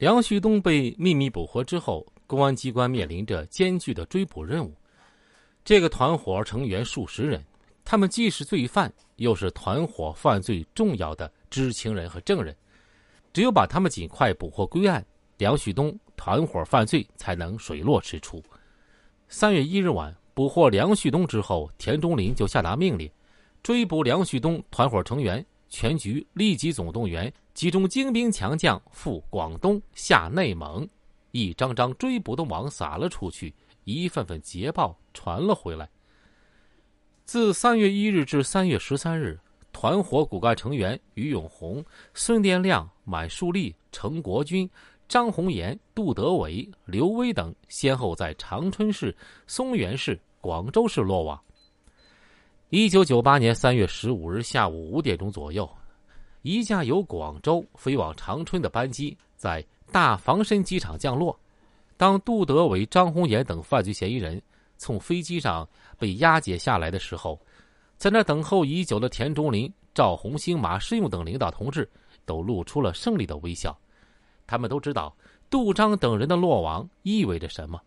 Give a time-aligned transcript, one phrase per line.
[0.00, 4.74] 梁旭东被秘密捕获之后，公安机关面临着艰巨的追捕任务。
[5.62, 7.44] 这个团伙成员数十人，
[7.84, 12.56] 他们既是罪犯，又是团伙犯罪重要的知情人和证人。
[13.30, 15.04] 只有把他们尽快捕获归案，
[15.36, 18.42] 梁旭东团伙犯罪才能水落石出。
[19.28, 23.06] 三月一日晚，捕获梁旭东之后，田中林就下达命令，
[23.62, 25.44] 追捕梁旭东团伙成员。
[25.70, 30.86] 全局立即总动员，集中精兵强将赴广东、下内蒙，
[31.30, 35.88] 一张张追捕的网撒了出去，一份份捷报传了回来。
[37.24, 39.38] 自三月一日至三月十三日，
[39.72, 44.68] 团伙骨干成员于永红、孙殿亮、满树立、程国军、
[45.08, 51.40] 张红岩、杜德伟、刘威等，先后在长春市、松原市、广州市落网。
[52.72, 55.68] 一九九八年三月十五日下午五点钟左右，
[56.42, 59.60] 一架由广州飞往长春的班机在
[59.90, 61.36] 大房身机场降落。
[61.96, 64.40] 当杜德伟、张红岩等犯罪嫌疑人
[64.76, 67.36] 从飞机上被押解下来的时候，
[67.96, 71.90] 在那等候已久的田中林、赵红星、马世用等领导同志
[72.24, 73.76] 都露出了胜利的微笑。
[74.46, 75.12] 他们都知道
[75.50, 77.80] 杜章等人的落网意味着什么。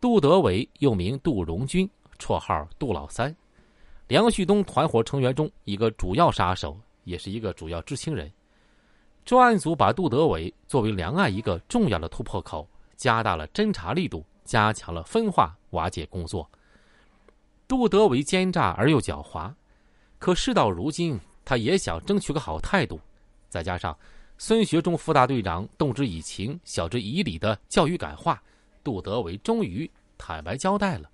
[0.00, 1.86] 杜德伟又名杜荣军，
[2.18, 3.36] 绰号杜老三。
[4.08, 8.32] 梁旭东团伙成员中一个主要杀手，也是一个主要知情人。
[9.26, 16.50] 专案组把杜德伟作为梁案一个重要的突破口，加大了侦查力度，加强了分化瓦解工作。
[17.68, 19.52] 杜德伟奸诈而又狡猾，
[20.18, 22.98] 可事到如今，他也想争取个好态度。
[23.50, 23.94] 再加上
[24.38, 28.42] 孙学忠副大队长动之以情、晓之以理的教育感化，
[28.82, 31.10] 杜德伟终于坦白交代了。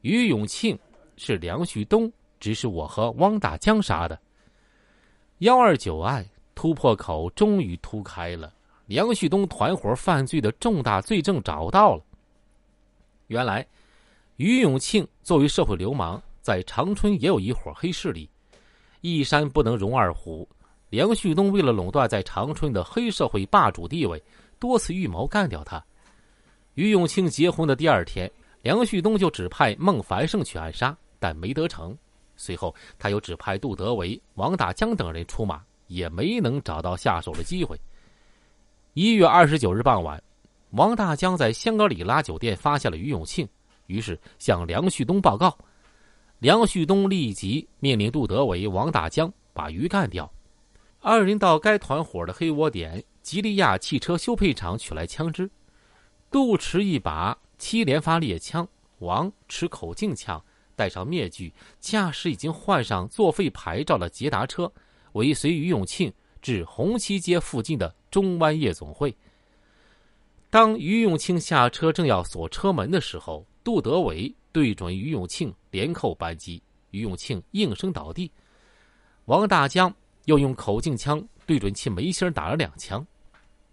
[0.00, 0.78] 于永庆。
[1.18, 4.18] 是梁旭东指使我和汪大江杀的。
[5.38, 6.24] 幺二九案
[6.54, 8.52] 突破口终于突开了，
[8.86, 12.02] 梁旭东团伙犯罪的重大罪证找到了。
[13.26, 13.66] 原来，
[14.36, 18.28] 于永庆作为社会流氓，在长春也有一伙黑势力。
[19.00, 20.48] 一山不能容二虎，
[20.90, 24.20] 梁旭东为了垄断在长春的黑社会霸主地位，
[24.58, 25.84] 多次预谋干掉他。
[26.74, 28.28] 于永庆结婚的第二天，
[28.62, 30.96] 梁旭东就指派孟凡胜去暗杀。
[31.18, 31.96] 但没得逞。
[32.36, 37.78] 随后，他又指派杜德伟、王大江等人出马，也没能找到下手的机会。
[38.94, 40.22] 一月二十九日傍晚，
[40.70, 43.48] 王大江在香格里拉酒店发现了于永庆，
[43.86, 45.56] 于是向梁旭东报告。
[46.38, 50.30] 梁旭东立即命令杜德伟、王大江把鱼干掉。
[51.00, 55.50] 二人到该团伙的黑窝点吉利亚汽车修配厂取来枪支，
[56.30, 58.68] 杜持一把七连发猎枪，
[59.00, 60.40] 王持口径枪。
[60.78, 64.72] 戴上面具，驾驶已经换上作废牌照的捷达车，
[65.14, 69.12] 尾随于永庆至红旗街附近的中湾夜总会。
[70.48, 76.62] 当于永庆下车正要锁车门的时候，杜德伟对准于永庆连扣扳机，
[76.92, 78.30] 于永庆应声倒地。
[79.24, 79.92] 王大江
[80.26, 83.04] 又用口径枪对准其眉心打了两枪。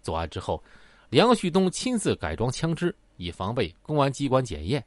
[0.02, 0.62] 作案之后，
[1.10, 4.84] 梁旭东亲自改装枪支，以防备公安机关检验。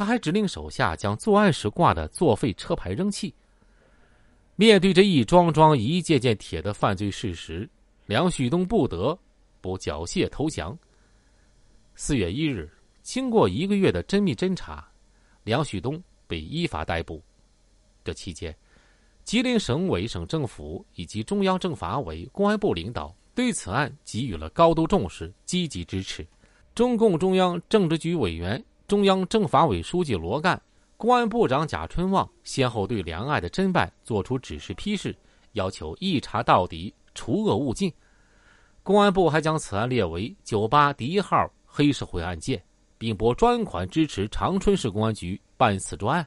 [0.00, 3.34] 他还指令手下将作案时挂的作废车牌扔弃。
[4.56, 7.68] 面对这一桩桩、一件件铁的犯罪事实，
[8.06, 9.18] 梁旭东不得
[9.60, 10.74] 不缴械投降。
[11.94, 12.66] 四月一日，
[13.02, 14.90] 经过一个月的缜密侦查，
[15.44, 17.22] 梁旭东被依法逮捕。
[18.02, 18.56] 这期间，
[19.22, 26.26] 吉林省委、省政府以及中央政法委、公安部领导对此案给予了高度重视、积极支持。
[26.74, 28.64] 中共中央政治局委员。
[28.90, 30.60] 中央政法委书记罗干、
[30.96, 35.16] 公安部长贾春旺先后对梁案的侦办作出指示批示，
[35.52, 37.92] 要求一查到底，除恶务尽。
[38.82, 42.60] 公安部还将此案列为“九八第一号黑社会案件”，
[42.98, 46.26] 并拨专款支持长春市公安局办此专案。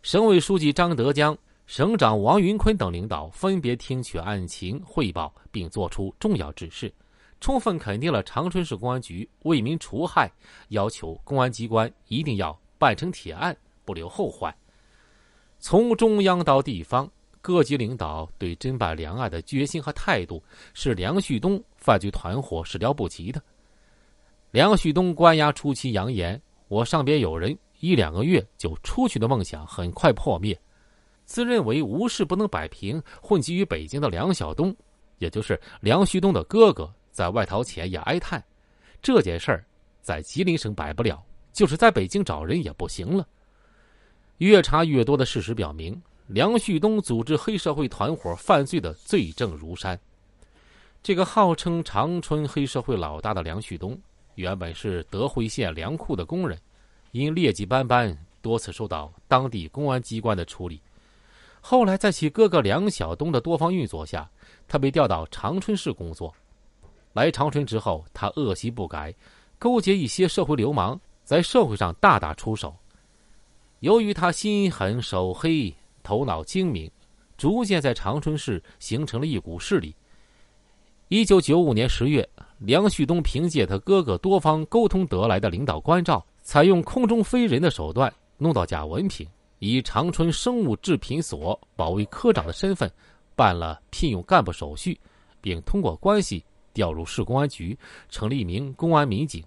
[0.00, 6.90] 省委书记张德江、省长王云坤等领导分别听取案情汇报，并作出重要指示。
[7.40, 10.30] 充分肯定了长春市公安局为民除害，
[10.68, 14.54] 要求公安机关一定要办成铁案，不留后患。
[15.58, 17.10] 从中央到地方，
[17.40, 20.42] 各级领导对侦办梁案的决心和态度，
[20.74, 23.42] 是梁旭东犯罪团伙始料不及的。
[24.50, 30.58] 梁旭东关押初期扬言：“我上边有人，一两个月就出去的梦想很快破灭。”
[31.24, 34.74] 自认为无事不能摆平，混迹于北京的梁晓东，
[35.18, 36.92] 也就是梁旭东的哥哥。
[37.16, 38.44] 在外逃前也哀叹，
[39.00, 39.64] 这件事儿
[40.02, 43.26] 在吉林省摆不了，就是在北京找人也不行了。
[44.36, 49.98] 越查越多的事实表明，梁旭东组织黑社会团伙犯罪的罪证如山。
[51.02, 53.98] 这个号称长春黑社会老大的梁旭东，
[54.34, 56.58] 原本是德惠县粮库的工人，
[57.12, 60.82] 因劣迹斑斑，多次受到当地公安机关的处理。
[61.62, 64.28] 后来，在其哥哥梁晓东的多方运作下，
[64.68, 66.34] 他被调到长春市工作。
[67.16, 69.12] 来长春之后，他恶习不改，
[69.58, 72.76] 勾结一些社会流氓，在社会上大打出手。
[73.80, 76.90] 由于他心狠手黑，头脑精明，
[77.38, 79.94] 逐渐在长春市形成了一股势力。
[81.08, 82.28] 一九九五年十月，
[82.58, 89.26] 梁旭东凭借他哥哥多方沟通得来的领导关照，采用空中飞人的手段弄到假文凭，
[89.58, 92.92] 以长春生物制品所保卫科长的身份，
[93.34, 95.00] 办了聘用干部手续，
[95.40, 96.44] 并通过关系
[96.76, 97.76] 调入市公安局，
[98.10, 99.42] 成立一名公安民警。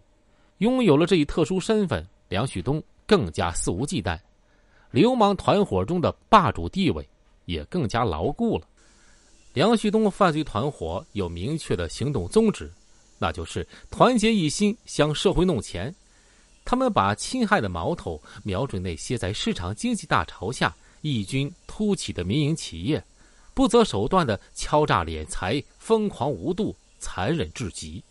[0.58, 4.20] 拥有了这一特殊身份，梁旭东更加肆无忌惮，
[4.90, 7.08] 流氓团伙中的霸主地位
[7.46, 8.68] 也更加牢固了。
[9.54, 12.72] 梁旭东犯罪团伙有明确的行动宗旨，
[13.20, 15.94] 那就是团结一心向社会弄钱。
[16.66, 23.04] 他们把侵害的矛头瞄准那些在市场经济大潮下异军突起的民营企业，
[23.54, 28.04] 不择手段的敲诈敛财，疯狂无度，残忍至极。